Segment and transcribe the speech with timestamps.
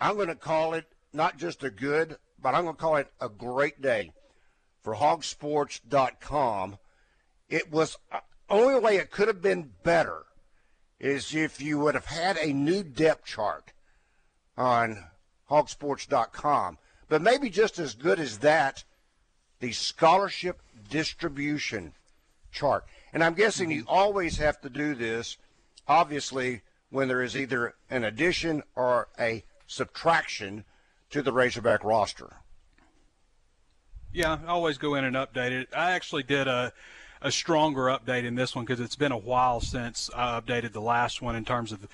[0.00, 3.10] I'm going to call it not just a good, but I'm going to call it
[3.20, 4.12] a great day
[4.82, 6.78] for hogsports.com.
[7.48, 8.20] It was uh,
[8.50, 10.24] only way it could have been better
[11.00, 13.72] is if you would have had a new depth chart
[14.56, 15.04] on
[15.50, 16.78] hogsports.com.
[17.08, 18.84] But maybe just as good as that,
[19.60, 21.92] the scholarship distribution
[22.52, 22.84] chart.
[23.12, 25.36] And I'm guessing you always have to do this,
[25.88, 30.64] obviously, when there is either an addition or a subtraction
[31.10, 32.36] to the Razorback roster.
[34.12, 35.68] Yeah, I always go in and update it.
[35.76, 36.72] I actually did a
[37.22, 40.80] a stronger update in this one because it's been a while since I updated the
[40.80, 41.88] last one in terms of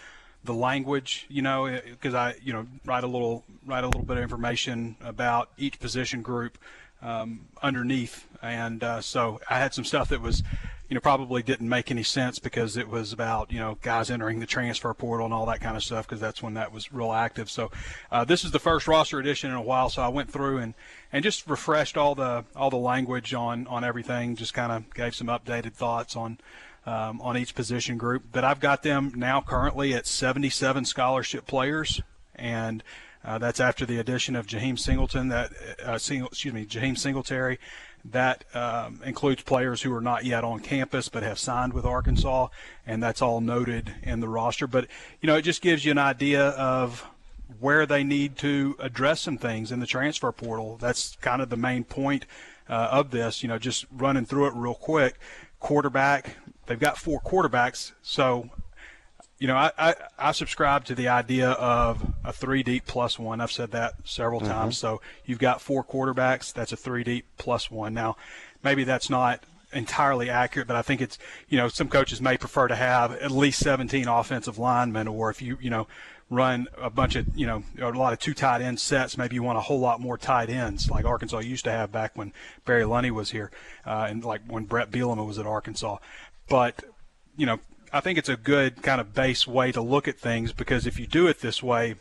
[0.45, 4.03] the language, you know, eh, because I, you know, write a little write a little
[4.03, 6.59] bit of information about each position group
[7.03, 10.43] um, underneath, and uh, so I had some stuff that was
[10.93, 14.41] you know, probably didn't make any sense because it was about, you know, guys entering
[14.41, 17.13] the transfer portal and all that kind of stuff because that's when that was real
[17.13, 17.49] active.
[17.49, 17.71] So
[18.11, 19.89] uh, this is the first roster edition in a while.
[19.89, 20.75] So I went through and,
[21.11, 25.15] and just refreshed all the all the language on, on everything, just kind of gave
[25.15, 26.37] some updated thoughts on
[26.85, 28.25] um, on each position group.
[28.31, 32.03] But I've got them now currently at 77 scholarship players,
[32.35, 32.83] and
[33.25, 35.53] uh, that's after the addition of Jaheim Singleton, that
[35.85, 37.59] uh, single, excuse me, Jaheim Singletary,
[38.05, 42.49] that um, includes players who are not yet on campus but have signed with Arkansas,
[42.87, 44.67] and that's all noted in the roster.
[44.67, 44.87] But
[45.21, 47.07] you know, it just gives you an idea of
[47.61, 50.79] where they need to address some things in the transfer portal.
[50.81, 52.27] That's kind of the main point
[52.69, 53.43] uh, of this.
[53.43, 55.19] You know, just running through it real quick.
[55.61, 56.37] Quarterback,
[56.67, 58.51] they've got four quarterbacks, so
[59.43, 63.41] you know, I, I, I, subscribe to the idea of a three deep plus one.
[63.41, 64.53] I've said that several mm-hmm.
[64.53, 64.79] times.
[64.79, 66.53] So you've got four quarterbacks.
[66.53, 67.93] That's a three deep plus one.
[67.93, 68.15] Now,
[68.63, 69.43] maybe that's not
[69.73, 73.33] entirely accurate, but I think it's, you know, some coaches may prefer to have at
[73.33, 75.89] least 17 offensive linemen, or if you, you know,
[76.31, 79.43] run a bunch of, you know, a lot of two tight end sets, maybe you
[79.43, 82.33] want a whole lot more tight ends like Arkansas used to have back when
[82.65, 83.51] Barry Lunney was here,
[83.85, 85.97] uh, and like when Brett Bielema was at Arkansas.
[86.49, 86.85] But,
[87.37, 87.59] you know,
[87.93, 90.99] I think it's a good kind of base way to look at things because if
[90.99, 91.97] you do it this way,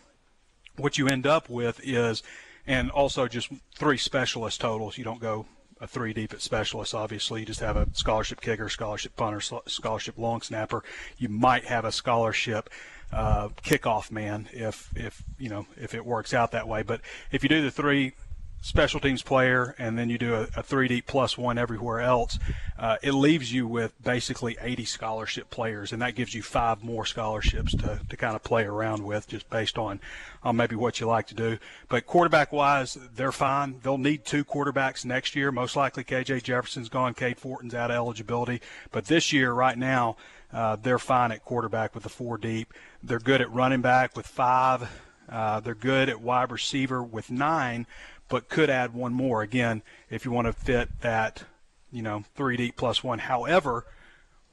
[0.78, 2.24] what you end up with is,
[2.66, 4.98] and also just three specialist totals.
[4.98, 5.48] You don't go
[5.82, 6.94] a three deep at specialists.
[6.94, 10.84] Obviously, you just have a scholarship kicker, scholarship punter, scholarship long snapper.
[11.18, 12.70] You might have a scholarship
[13.12, 16.84] uh, kickoff man if if you know if it works out that way.
[16.84, 18.14] But if you do the three
[18.62, 22.40] special teams player and then you do a, a 3D plus one everywhere else,
[22.78, 27.06] uh, it leaves you with basically 80 scholarship players, and that gives you five more
[27.06, 30.00] scholarships to, to kind of play around with just based on,
[30.54, 31.58] maybe what you like to do.
[31.90, 33.80] But quarterback wise, they're fine.
[33.84, 35.52] They'll need two quarterbacks next year.
[35.52, 38.62] Most likely KJ Jefferson's gone, Cade Fortin's out of eligibility.
[38.92, 40.18] But this year, right now,
[40.54, 42.74] uh, they're fine at quarterback with the four deep.
[43.04, 44.90] They're good at running back with five.
[45.30, 47.88] Uh, they're good at wide receiver with nine,
[48.32, 51.44] but could add one more again if you want to fit that,
[51.92, 53.20] you know, three deep plus one.
[53.20, 53.86] However,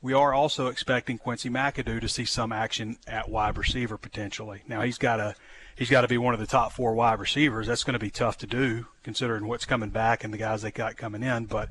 [0.03, 4.63] we are also expecting Quincy McAdoo to see some action at wide receiver potentially.
[4.67, 5.37] Now he's got to
[5.77, 7.69] he's got to be one of the top four wide receivers.
[7.69, 10.73] That's going to be tough to do considering what's coming back and the guys they
[10.73, 11.47] got coming in.
[11.47, 11.69] But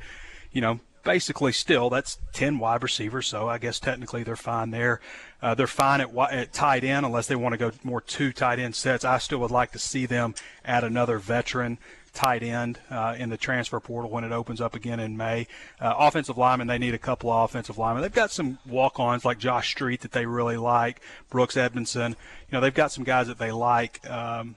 [0.54, 5.00] you know, basically still that's 10 wide receivers so i guess technically they're fine there
[5.42, 8.60] uh, they're fine at, at tight end unless they want to go more two tight
[8.60, 10.36] end sets i still would like to see them
[10.66, 11.78] add another veteran
[12.14, 15.46] tight end uh, in the transfer portal when it opens up again in May.
[15.80, 18.02] Uh, offensive linemen, they need a couple of offensive linemen.
[18.02, 22.16] They've got some walk-ons like Josh Street that they really like, Brooks Edmondson.
[22.50, 24.56] You know, they've got some guys that they like um,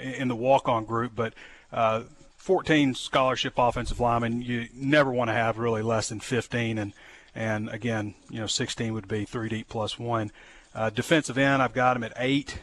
[0.00, 1.34] in the walk-on group, but
[1.72, 2.04] uh,
[2.40, 6.78] 14 scholarship offensive linemen, you never want to have really less than 15.
[6.78, 6.94] And,
[7.34, 10.32] and again, you know, 16 would be three deep plus one.
[10.74, 12.58] Uh, defensive end, I've got him at eight.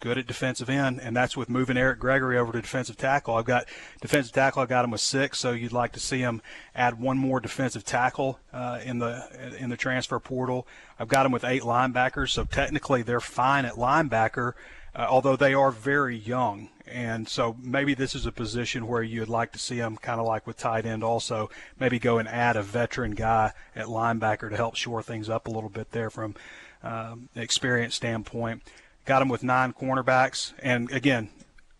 [0.00, 3.36] Good at defensive end, and that's with moving Eric Gregory over to defensive tackle.
[3.36, 3.66] I've got
[4.02, 4.60] defensive tackle.
[4.60, 6.42] I've got him with six, so you'd like to see him
[6.74, 10.66] add one more defensive tackle uh, in the in the transfer portal.
[10.98, 14.52] I've got him with eight linebackers, so technically they're fine at linebacker,
[14.94, 16.68] uh, although they are very young.
[16.86, 20.26] And so maybe this is a position where you'd like to see them kind of
[20.26, 21.50] like with tight end also,
[21.80, 25.50] maybe go and add a veteran guy at linebacker to help shore things up a
[25.50, 26.34] little bit there from
[26.82, 28.62] um, experience standpoint.
[29.06, 30.52] got them with nine cornerbacks.
[30.62, 31.30] And again,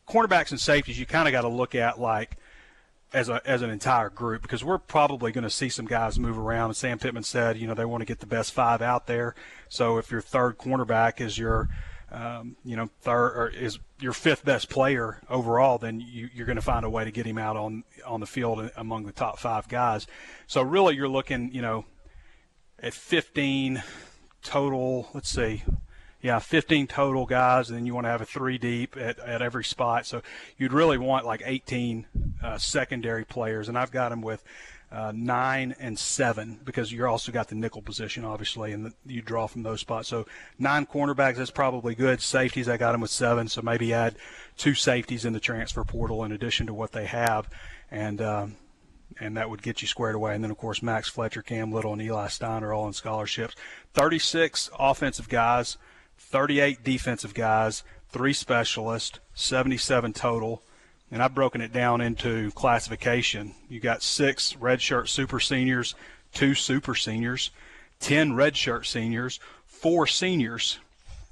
[0.09, 2.39] cornerbacks and safeties, you kind of got to look at like
[3.13, 6.39] as a as an entire group because we're probably going to see some guys move
[6.39, 6.71] around.
[6.71, 9.35] And Sam Pittman said, you know, they want to get the best five out there.
[9.69, 11.69] So if your third cornerback is your
[12.15, 16.63] um, you know, third is your fifth best player overall, then you, are going to
[16.63, 19.69] find a way to get him out on on the field among the top five
[19.69, 20.07] guys.
[20.47, 21.87] So really, you're looking, you know,
[22.79, 23.83] at 15
[24.43, 25.09] total.
[25.13, 25.65] Let's see,
[26.23, 29.43] yeah, 15 total guys, and then you want to have a three deep at, at
[29.43, 30.07] every spot.
[30.07, 30.23] So
[30.57, 32.07] you'd really want like 18
[32.43, 34.45] uh, secondary players, and I've got them with
[34.95, 39.21] uh, nine and seven because you're also got the nickel position, obviously, and the, you
[39.21, 40.09] draw from those spots.
[40.09, 40.25] So
[40.57, 42.21] nine cornerbacks that's probably good.
[42.21, 44.15] Safeties, I got them with seven, so maybe add
[44.57, 47.51] two safeties in the transfer portal in addition to what they have,
[47.91, 48.57] and um,
[49.19, 50.35] and that would get you squared away.
[50.35, 53.57] And then of course Max Fletcher, Cam Little, and Eli Stein are all in scholarships.
[53.95, 55.77] 36 offensive guys,
[56.19, 60.63] 38 defensive guys, three specialists, 77 total
[61.11, 63.55] and I've broken it down into classification.
[63.69, 65.95] You got six redshirt super seniors,
[66.33, 67.51] two super seniors,
[68.01, 70.79] ten redshirt seniors, four seniors.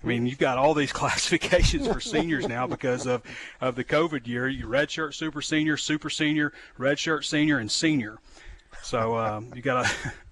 [0.02, 3.22] I mean, you've got all these classifications for seniors now because of,
[3.60, 4.48] of the COVID year.
[4.48, 8.18] You redshirt super senior, super senior, redshirt senior, and senior.
[8.82, 10.12] So um, you got to.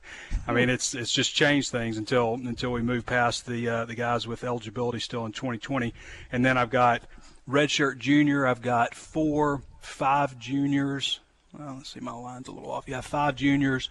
[0.47, 3.95] I mean, it's it's just changed things until until we move past the uh, the
[3.95, 5.95] guys with eligibility still in 2020,
[6.33, 7.03] and then I've got
[7.51, 8.47] redshirt junior.
[8.47, 11.21] I've got four, five juniors.
[11.53, 12.87] Well, let's see, my line's a little off.
[12.87, 13.91] Have five juniors,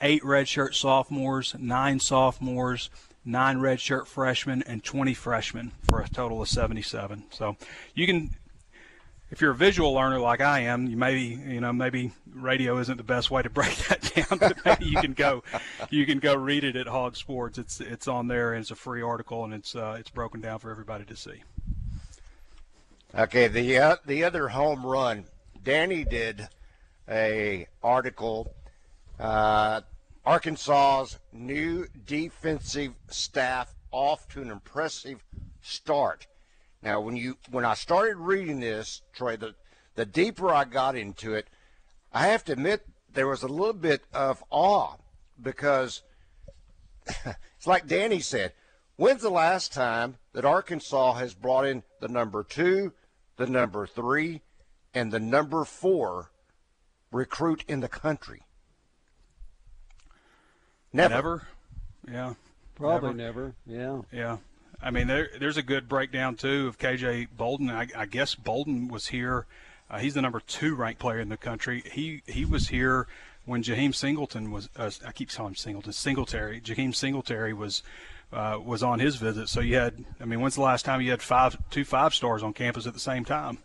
[0.00, 2.88] eight redshirt sophomores, nine sophomores,
[3.24, 7.24] nine redshirt freshmen, and 20 freshmen for a total of 77.
[7.30, 7.56] So
[7.94, 8.30] you can,
[9.30, 12.96] if you're a visual learner like I am, you maybe you know maybe radio isn't
[12.96, 15.42] the best way to break that down, but maybe you can go
[15.90, 17.58] you can go read it at Hog Sports.
[17.58, 20.60] It's it's on there and it's a free article and it's uh, it's broken down
[20.60, 21.42] for everybody to see.
[23.12, 25.24] Okay, the uh, the other home run,
[25.64, 26.48] Danny did
[27.08, 28.54] a article.
[29.18, 29.80] Uh,
[30.24, 35.24] Arkansas's new defensive staff off to an impressive
[35.60, 36.28] start.
[36.82, 39.56] Now, when you when I started reading this, Troy, the
[39.96, 41.48] the deeper I got into it,
[42.12, 44.94] I have to admit there was a little bit of awe
[45.42, 46.02] because
[47.06, 48.52] it's like Danny said.
[48.94, 52.92] When's the last time that Arkansas has brought in the number two,
[53.40, 54.42] the number three,
[54.92, 56.30] and the number four
[57.10, 58.42] recruit in the country.
[60.92, 61.14] Never.
[61.14, 61.48] Never.
[62.06, 62.34] Yeah.
[62.74, 63.54] Probably never.
[63.66, 64.02] never.
[64.12, 64.18] Yeah.
[64.18, 64.36] Yeah.
[64.82, 67.70] I mean, there, there's a good breakdown too of KJ Bolden.
[67.70, 69.46] I, I guess Bolden was here.
[69.90, 71.82] Uh, he's the number two ranked player in the country.
[71.90, 73.06] He he was here
[73.46, 74.68] when Jaheim Singleton was.
[74.76, 75.92] Uh, I keep calling him Singleton.
[75.92, 76.60] Singletary.
[76.60, 77.82] Jaheim Singletary was
[78.32, 79.48] uh, was on his visit.
[79.48, 82.42] So you had, I mean, when's the last time you had five, two five stars
[82.42, 83.58] on campus at the same time?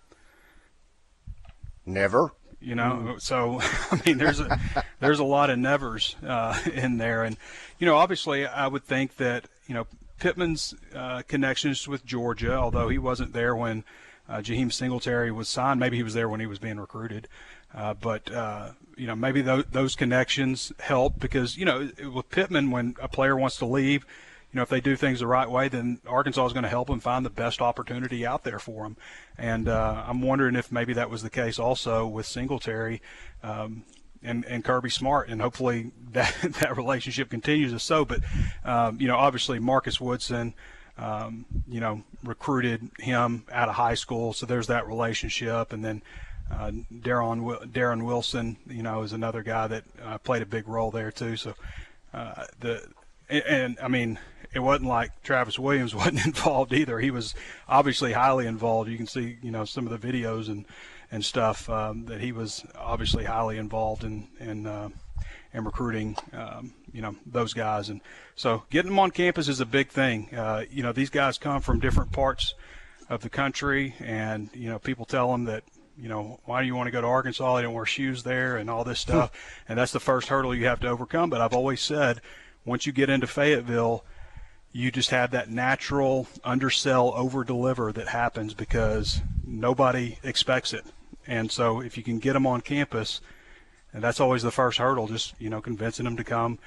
[1.86, 2.32] Never.
[2.60, 3.60] You know, so
[3.92, 4.60] I mean, there's a
[5.00, 7.38] there's a lot of nevers uh, in there, and
[7.78, 9.86] you know, obviously, I would think that you know
[10.20, 13.84] Pittman's uh, connections with Georgia, although he wasn't there when
[14.28, 17.28] uh, Jaheim Singletary was signed, maybe he was there when he was being recruited.
[17.74, 22.72] Uh, but uh, you know, maybe those, those connections help because you know, with Pittman,
[22.72, 24.06] when a player wants to leave,
[24.56, 26.88] you know, if they do things the right way, then Arkansas is going to help
[26.88, 28.96] them find the best opportunity out there for them.
[29.38, 33.02] And uh, I'm wondering if maybe that was the case also with Singletary
[33.44, 33.84] um,
[34.24, 38.06] and, and Kirby Smart, and hopefully that that relationship continues as so.
[38.06, 38.22] But
[38.64, 40.54] um, you know, obviously Marcus Woodson.
[40.98, 46.02] Um, you know, recruited him out of high school, so there's that relationship, and then
[46.50, 50.92] uh, Darren Darren Wilson, you know, is another guy that uh, played a big role
[50.92, 51.36] there too.
[51.36, 51.54] So
[52.14, 52.88] uh, the
[53.30, 54.20] and, and, I mean,
[54.56, 57.00] it wasn't like Travis Williams wasn't involved either.
[57.00, 57.36] He was
[57.68, 58.90] obviously highly involved.
[58.90, 60.66] You can see, you know, some of the videos and
[61.12, 64.90] and stuff um, that he was obviously highly involved in in, uh,
[65.54, 67.90] in recruiting, um, you know, those guys.
[67.90, 68.02] And
[68.36, 70.34] so getting them on campus is a big thing.
[70.34, 72.56] Uh, you know, these guys come from different parts
[73.10, 75.64] of the country, and you know, people tell them that
[75.98, 77.56] you know, why do you want to go to Arkansas?
[77.56, 79.32] They don't wear shoes there and all this stuff.
[79.70, 81.30] and that's the first hurdle you have to overcome.
[81.30, 82.20] But I've always said,
[82.66, 84.04] once you get into Fayetteville,
[84.76, 90.84] you just have that natural undersell, over deliver that happens because nobody expects it.
[91.26, 93.22] And so if you can get them on campus,
[93.94, 96.60] and that's always the first hurdle, just you know convincing them to come,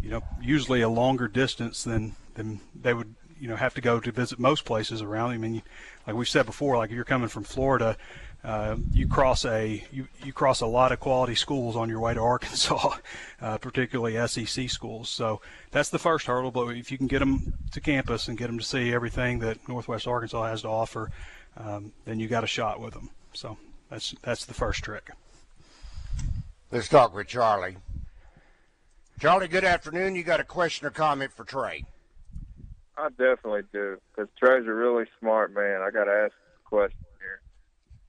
[0.00, 3.98] you know, usually a longer distance than than they would you know have to go
[3.98, 5.30] to visit most places around.
[5.30, 5.60] I mean,
[6.06, 7.96] like we've said before, like if you're coming from Florida,
[8.44, 12.14] uh, you cross a you, you cross a lot of quality schools on your way
[12.14, 12.96] to Arkansas,
[13.40, 15.08] uh, particularly SEC schools.
[15.08, 15.40] So
[15.70, 16.50] that's the first hurdle.
[16.50, 19.68] But if you can get them to campus and get them to see everything that
[19.68, 21.10] Northwest Arkansas has to offer,
[21.56, 23.10] um, then you got a shot with them.
[23.32, 23.56] So
[23.90, 25.10] that's that's the first trick.
[26.70, 27.78] Let's talk with Charlie.
[29.20, 30.14] Charlie, good afternoon.
[30.14, 31.84] You got a question or comment for Trey?
[32.96, 35.80] I definitely do, because Trey's a really smart man.
[35.80, 37.07] I got to ask a question here.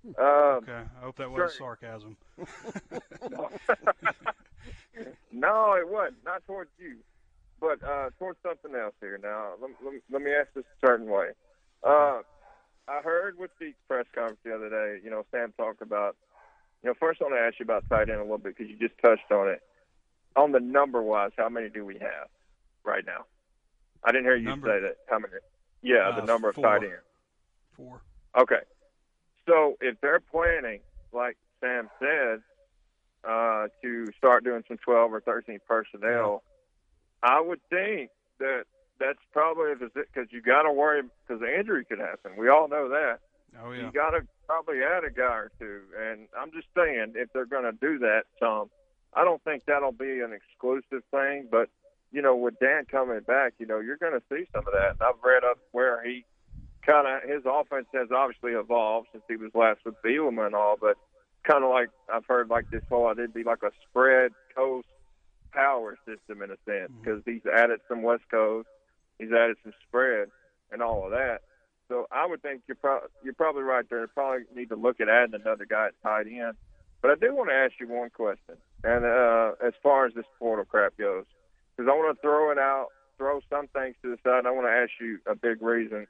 [0.06, 0.15] Um,
[0.63, 2.15] okay, I hope that wasn't sarcasm.
[5.32, 6.24] no, it wasn't.
[6.25, 6.98] Not towards you,
[7.60, 9.20] but uh, towards something else here.
[9.22, 11.29] Now, let, let, let me ask this a certain way.
[11.84, 12.22] Uh,
[12.88, 16.15] I heard with the press conference the other day, you know, Sam talked about,
[16.84, 18.70] you know, first I want to ask you about tight end a little bit because
[18.72, 19.62] you just touched on it.
[20.36, 22.27] On the number wise, how many do we have
[22.84, 23.25] right now?
[24.03, 24.68] I didn't hear you number?
[24.68, 24.98] say that.
[25.10, 25.34] How many?
[25.82, 26.65] Yeah, Uh, the number four.
[26.65, 27.03] of tight ends.
[27.75, 28.01] Four.
[28.38, 28.62] Okay.
[29.50, 30.79] So if they're planning,
[31.12, 32.41] like Sam said,
[33.27, 36.44] uh, to start doing some 12 or 13 personnel,
[37.24, 38.63] I would think that
[39.00, 42.34] that's probably because you got to worry because the injury could happen.
[42.38, 43.20] We all know that.
[43.62, 43.88] Oh yeah.
[43.88, 45.82] You got to probably add a guy or two.
[46.00, 48.70] And I'm just saying, if they're going to do that, some,
[49.13, 51.48] I don't think that'll be an exclusive thing.
[51.50, 51.70] But
[52.12, 54.91] you know, with Dan coming back, you know, you're going to see some of that.
[54.91, 56.25] And I've read up where he
[56.89, 60.75] kind of his offense has obviously evolved since he was last with Bielema and all,
[60.79, 60.98] but
[61.43, 64.88] kind of like I've heard like this whole it'd be like a spread coast
[65.51, 68.67] power system in a sense because he's added some West Coast,
[69.19, 70.29] he's added some spread
[70.72, 71.39] and all of that.
[71.88, 74.08] So I would think you're pro- you're probably right there.
[74.08, 76.53] Probably need to look at adding another guy at tight end.
[77.01, 80.25] But I do want to ask you one question, and uh, as far as this
[80.38, 81.24] portal crap goes,
[81.75, 84.39] because I want to throw it out, throw some things to the side.
[84.39, 86.08] And I want to ask you a big reason.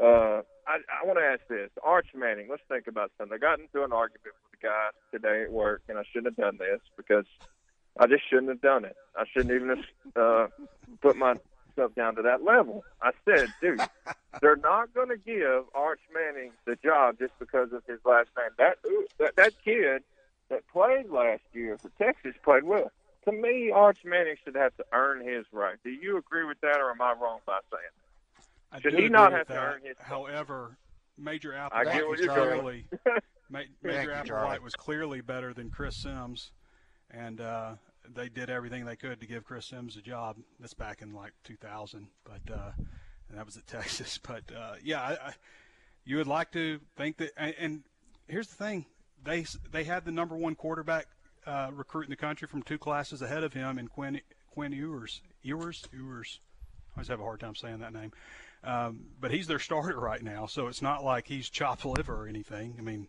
[0.00, 2.48] Uh, I, I want to ask this, Arch Manning.
[2.50, 3.34] Let's think about something.
[3.34, 6.44] I got into an argument with a guy today at work, and I shouldn't have
[6.44, 7.24] done this because
[7.98, 8.96] I just shouldn't have done it.
[9.16, 10.46] I shouldn't even have uh,
[11.00, 12.84] put myself down to that level.
[13.02, 13.80] I said, dude,
[14.40, 18.50] they're not going to give Arch Manning the job just because of his last name.
[18.58, 18.78] That
[19.18, 20.02] that, that kid
[20.50, 22.92] that played last year for Texas played well.
[23.24, 25.76] To me, Arch Manning should have to earn his right.
[25.82, 27.82] Do you agree with that, or am I wrong by saying?
[28.72, 30.76] I Should do he not have to earn his- However,
[31.16, 32.86] Major Applewhite was clearly
[33.50, 34.10] Ma- Major.
[34.12, 36.52] Applewhite was clearly better than Chris Simms,
[37.10, 37.74] and uh,
[38.14, 40.36] they did everything they could to give Chris Simms a job.
[40.60, 42.70] That's back in like 2000, but uh,
[43.28, 44.18] and that was at Texas.
[44.22, 45.32] But uh, yeah, I, I,
[46.04, 47.30] you would like to think that.
[47.36, 47.82] And, and
[48.28, 48.84] here's the thing:
[49.24, 51.06] they they had the number one quarterback
[51.46, 54.20] uh, recruit in the country from two classes ahead of him, in Quinn
[54.50, 55.22] Quinn Ewers.
[55.42, 56.40] Ewers Ewers.
[56.94, 58.12] I always have a hard time saying that name.
[58.64, 62.28] Um, but he's their starter right now, so it's not like he's chopped liver or
[62.28, 62.74] anything.
[62.78, 63.08] I mean,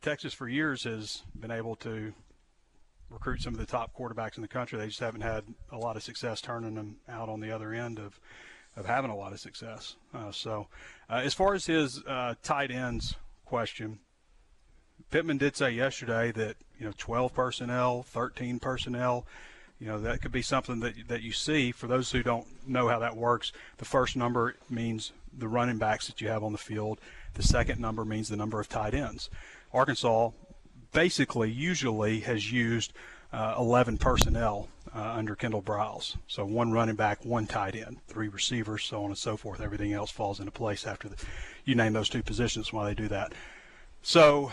[0.00, 2.12] Texas for years has been able to
[3.10, 4.78] recruit some of the top quarterbacks in the country.
[4.78, 7.98] They just haven't had a lot of success turning them out on the other end
[7.98, 8.18] of
[8.74, 9.96] of having a lot of success.
[10.14, 10.66] Uh, so,
[11.10, 13.98] uh, as far as his uh, tight ends question,
[15.10, 19.26] Pittman did say yesterday that you know 12 personnel, 13 personnel.
[19.82, 21.72] You know that could be something that that you see.
[21.72, 26.06] For those who don't know how that works, the first number means the running backs
[26.06, 27.00] that you have on the field.
[27.34, 29.28] The second number means the number of tight ends.
[29.74, 30.30] Arkansas
[30.92, 32.92] basically usually has used
[33.32, 36.16] uh, 11 personnel uh, under Kendall Briles.
[36.28, 39.60] So one running back, one tight end, three receivers, so on and so forth.
[39.60, 41.16] Everything else falls into place after the,
[41.64, 43.32] you name those two positions while they do that.
[44.00, 44.52] So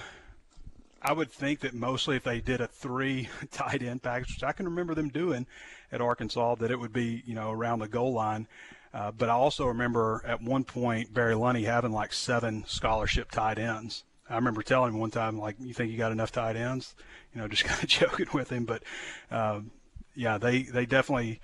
[1.02, 4.52] I would think that mostly if they did a three tight end package, which I
[4.52, 5.48] can remember them doing
[5.92, 8.48] at Arkansas, that it would be you know around the goal line.
[8.94, 13.60] Uh, but I also remember at one point Barry Lunney having like seven scholarship tight
[13.60, 14.04] ends.
[14.30, 16.96] I remember telling him one time, like, "You think you got enough tight ends?"
[17.34, 18.66] You know, just kind of joking with him.
[18.66, 18.84] But
[19.32, 19.72] um,
[20.16, 21.40] yeah, they they definitely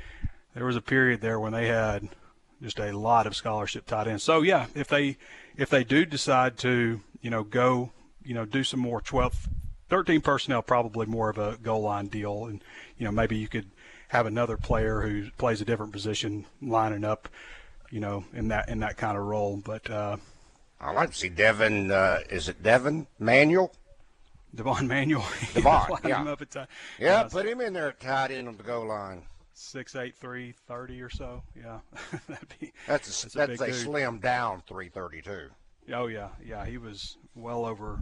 [0.54, 2.10] there was a period there when they had
[2.62, 4.24] just a lot of scholarship tight ends.
[4.24, 5.18] So yeah, if they
[5.56, 7.92] if they do decide to you know go
[8.26, 9.48] you know do some more 12
[9.90, 12.64] 13 personnel probably more of a goal line deal and
[12.98, 13.70] you know maybe you could
[14.10, 17.30] have another player who plays a different position lining up
[17.92, 20.18] you know in that in that kind of role but uh
[20.82, 21.90] I like to see Devin.
[21.90, 23.72] Uh, is it Devin Manuel?
[24.54, 26.22] Devon Manuel Devon, yeah.
[26.22, 26.60] him up at ti-
[27.00, 29.24] Yeah, uh, put him in there tied in on the goal line.
[29.54, 31.80] six eight three thirty or so yeah
[32.28, 35.50] that'd be That's a, That's that's big a slim down 332.
[35.94, 36.66] Oh yeah, yeah.
[36.66, 38.00] He was well over.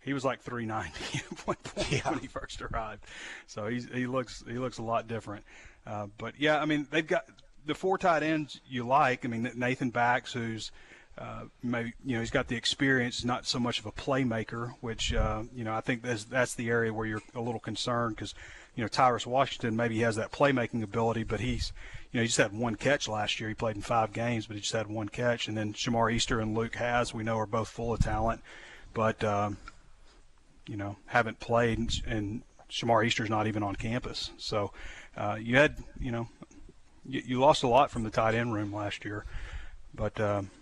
[0.00, 3.04] He was like 390 at one point when he first arrived.
[3.46, 5.44] So he's he looks he looks a lot different.
[5.86, 7.26] Uh, but yeah, I mean they've got
[7.66, 9.24] the four tight ends you like.
[9.24, 10.70] I mean, Nathan Bax, who's
[11.18, 15.12] uh, maybe you know he's got the experience, not so much of a playmaker, which
[15.12, 18.34] uh, you know I think that's that's the area where you're a little concerned because
[18.78, 21.72] you know Tyrus Washington maybe has that playmaking ability, but he's
[22.12, 23.48] you know he just had one catch last year.
[23.48, 25.48] He played in five games, but he just had one catch.
[25.48, 28.40] And then Shamar Easter and Luke Hasz, we know are both full of talent,
[28.94, 29.56] but um,
[30.68, 34.30] you know haven't played, and Shamar Easter's not even on campus.
[34.36, 34.70] So
[35.16, 36.28] uh, you had you know
[37.04, 39.24] you, you, lost a lot from the tight end room last year,
[39.92, 40.20] but.
[40.20, 40.52] Um,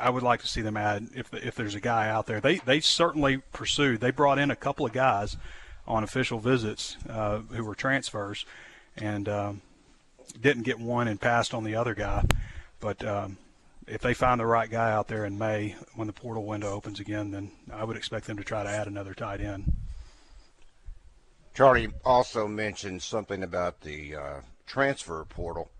[0.00, 2.40] I would like to see them add if if there's a guy out there.
[2.40, 3.98] They they certainly pursued.
[4.00, 5.36] They brought in a couple of guys
[5.88, 8.44] on official visits uh, who were transfers,
[8.96, 9.62] and um,
[10.40, 12.24] didn't get one and passed on the other guy.
[12.78, 13.38] But um,
[13.86, 17.00] if they find the right guy out there in May when the portal window opens
[17.00, 19.72] again, then I would expect them to try to add another tight end.
[21.54, 25.70] Charlie also mentioned something about the uh, transfer portal.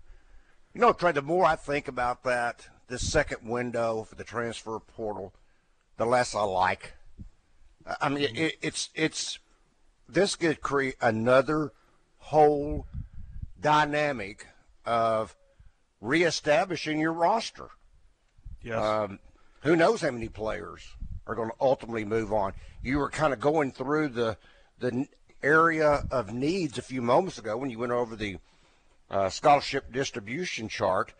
[0.73, 4.79] You know, Trey, the more I think about that, this second window for the transfer
[4.79, 5.33] portal,
[5.97, 6.93] the less I like.
[8.01, 9.39] I mean, it, it's it's
[10.11, 11.71] this could create another
[12.17, 12.87] whole
[13.59, 14.47] dynamic
[14.85, 15.35] of
[16.01, 17.69] reestablishing your roster.
[18.61, 18.83] Yes.
[18.83, 19.19] Um,
[19.61, 20.81] who knows how many players
[21.27, 22.53] are going to ultimately move on?
[22.81, 24.37] You were kind of going through the
[24.79, 25.07] the
[25.43, 28.37] area of needs a few moments ago when you went over the
[29.09, 31.13] uh, scholarship distribution chart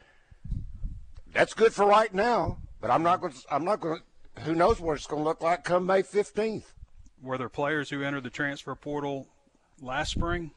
[1.34, 2.58] that's good for right now.
[2.82, 3.34] But I'm not going.
[3.52, 4.00] I'm not going.
[4.36, 6.64] to Who knows what it's going to look like come May 15th?
[7.22, 9.28] Were there players who entered the transfer portal
[9.82, 10.52] last spring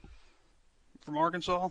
[1.05, 1.71] from Arkansas?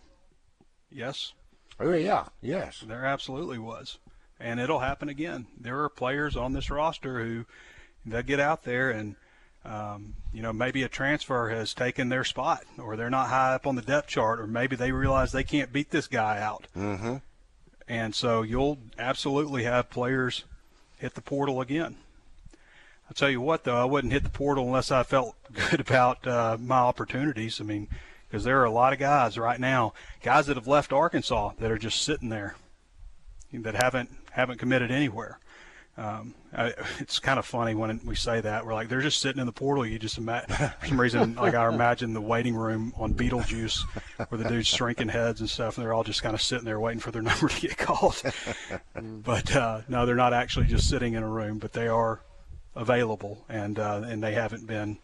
[0.92, 1.34] Yes.
[1.80, 2.84] Oh yeah, yes.
[2.86, 3.98] There absolutely was,
[4.40, 5.48] and it'll happen again.
[5.60, 7.46] There are players on this roster who
[8.06, 9.16] they get out there and.
[9.64, 13.68] Um, you know, maybe a transfer has taken their spot, or they're not high up
[13.68, 16.66] on the depth chart, or maybe they realize they can't beat this guy out.
[16.76, 17.18] Mm-hmm.
[17.88, 20.46] And so you'll absolutely have players
[20.98, 21.98] hit the portal again.
[23.12, 25.36] I'll tell you what, though, I wouldn't hit the portal unless I felt
[25.70, 27.60] good about uh, my opportunities.
[27.60, 27.90] I mean,
[28.30, 29.92] because there are a lot of guys right now,
[30.24, 32.56] guys that have left Arkansas that are just sitting there,
[33.52, 35.40] that haven't haven't committed anywhere.
[35.98, 39.42] Um, I, it's kind of funny when we say that we're like they're just sitting
[39.42, 39.86] in the portal.
[39.86, 43.84] You just imagine for some reason like I imagine the waiting room on Beetlejuice
[44.30, 46.80] where the dudes shrinking heads and stuff, and they're all just kind of sitting there
[46.80, 48.22] waiting for their number to get called.
[48.96, 52.22] but uh, no, they're not actually just sitting in a room, but they are
[52.76, 54.98] available, and uh, and they haven't been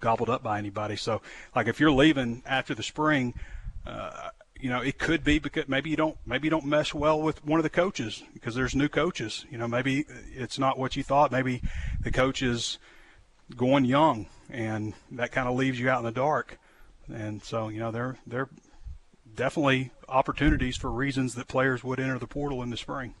[0.00, 0.96] gobbled up by anybody.
[0.96, 1.22] So
[1.54, 3.34] like if you're leaving after the spring.
[3.86, 7.20] Uh, you know, it could be because maybe you don't maybe you don't mesh well
[7.22, 9.46] with one of the coaches because there's new coaches.
[9.50, 11.30] You know, maybe it's not what you thought.
[11.30, 11.62] Maybe
[12.00, 12.78] the coach is
[13.56, 16.58] going young, and that kind of leaves you out in the dark.
[17.12, 18.48] And so, you know, there there
[19.34, 23.14] definitely opportunities for reasons that players would enter the portal in the spring.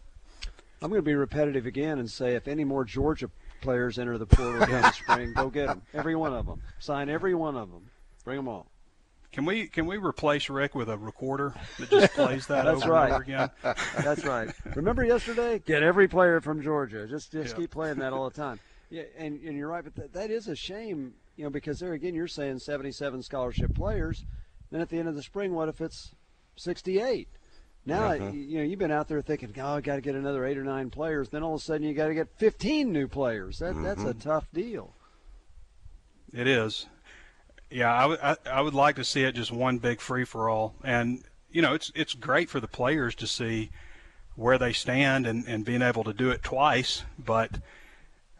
[0.80, 4.26] I'm going to be repetitive again and say if any more Georgia players enter the
[4.26, 5.82] portal in the spring, go get them.
[5.94, 6.62] Every one of them.
[6.78, 7.90] Sign every one of them.
[8.24, 8.66] Bring them all.
[9.30, 12.92] Can we can we replace Rick with a recorder that just plays that That's over
[12.92, 13.04] right.
[13.04, 13.50] and over again?
[14.02, 14.50] That's right.
[14.74, 15.58] Remember yesterday?
[15.64, 17.06] Get every player from Georgia.
[17.06, 17.60] Just just Yeah.
[17.60, 18.58] keep playing that all the time.
[18.90, 21.92] Yeah, and, and you're right, but that, that is a shame, you know, because there
[21.92, 24.24] again, you're saying 77 scholarship players.
[24.70, 26.12] Then at the end of the spring, what if it's
[26.56, 27.28] 68?
[27.88, 28.48] Now Mhm.
[28.48, 30.62] you know you've been out there thinking, oh, I got to get another eight or
[30.64, 31.30] nine players.
[31.30, 33.58] Then all of a sudden you got to get 15 new players.
[33.60, 34.94] That that's a tough deal.
[36.32, 36.86] It is.
[37.70, 40.48] Yeah, I would I, I would like to see it just one big free for
[40.48, 43.70] all, and you know it's it's great for the players to see
[44.36, 47.04] where they stand and, and being able to do it twice.
[47.18, 47.58] But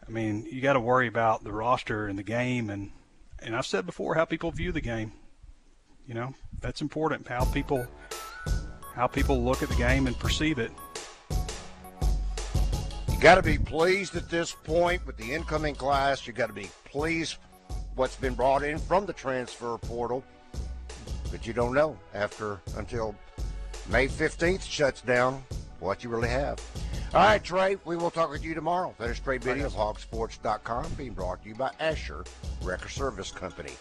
[0.07, 2.91] I mean, you got to worry about the roster and the game, and
[3.39, 5.11] and I've said before how people view the game.
[6.07, 7.27] You know, that's important.
[7.27, 7.87] How people
[8.99, 10.73] how people look at the game and perceive it.
[13.09, 16.27] You got to be pleased at this point with the incoming class.
[16.27, 17.37] You got to be pleased
[17.95, 20.21] what's been brought in from the transfer portal,
[21.31, 23.15] but you don't know after until
[23.89, 25.45] May 15th shuts down
[25.79, 26.59] what you really have.
[27.13, 28.93] All right, Trey, we will talk with you tomorrow.
[28.99, 32.25] That is Trey Biddy of hogsports.com being brought to you by Asher
[32.61, 33.71] Wrecker Service Company.